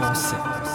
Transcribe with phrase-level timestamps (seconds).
[0.00, 0.73] 冒险。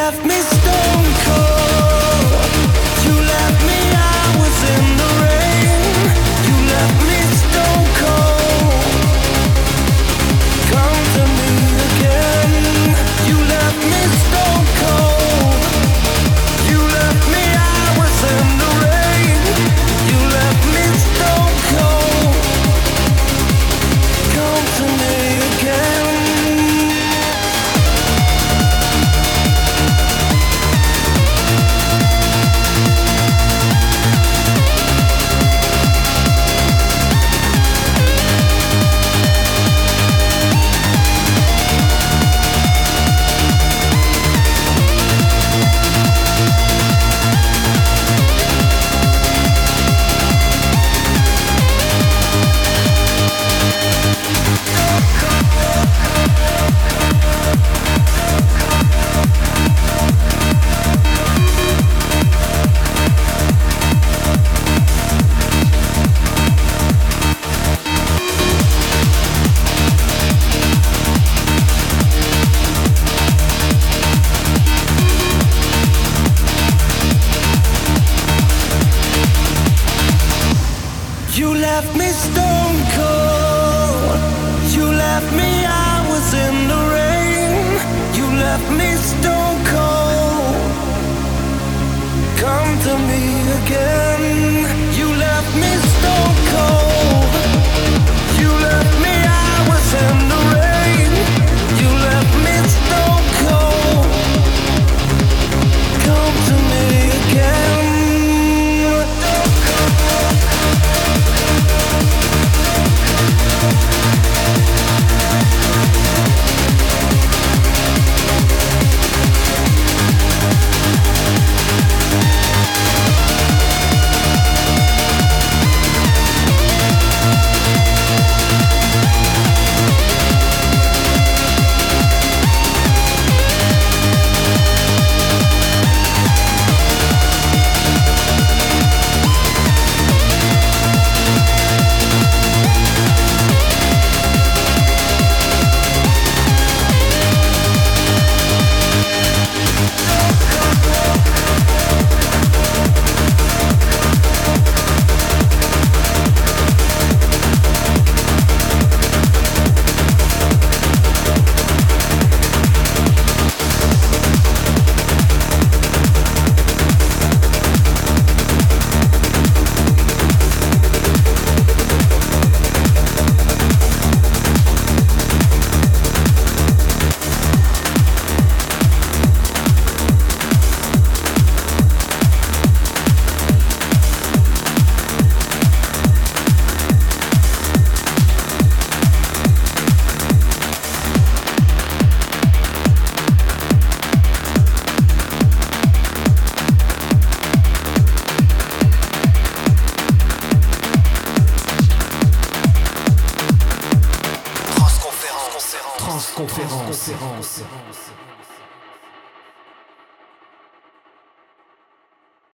[0.00, 1.59] Left me stone cold.